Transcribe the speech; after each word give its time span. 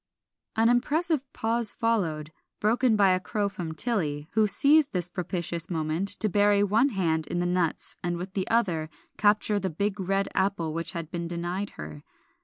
An 0.55 0.67
impressive 0.67 1.31
pause 1.31 1.71
followed, 1.71 2.31
broken 2.59 2.95
by 2.95 3.11
a 3.11 3.19
crow 3.19 3.47
from 3.49 3.75
Tilly, 3.75 4.27
who 4.31 4.47
seized 4.47 4.93
this 4.93 5.11
propitious 5.11 5.69
moment 5.69 6.07
to 6.21 6.27
bury 6.27 6.63
one 6.63 6.89
hand 6.89 7.27
in 7.27 7.37
the 7.37 7.45
nuts 7.45 7.97
and 8.03 8.17
with 8.17 8.33
the 8.33 8.47
other 8.47 8.89
capture 9.19 9.59
the 9.59 9.69
big 9.69 9.99
red 9.99 10.27
apple 10.33 10.73
which 10.73 10.93
had 10.93 11.11
been 11.11 11.27
denied 11.27 11.73
her. 11.77 12.01